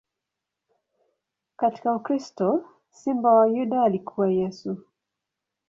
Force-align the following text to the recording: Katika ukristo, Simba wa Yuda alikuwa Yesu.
Katika 1.57 1.95
ukristo, 1.95 2.63
Simba 2.89 3.35
wa 3.35 3.47
Yuda 3.47 3.83
alikuwa 3.83 4.31
Yesu. 4.31 4.77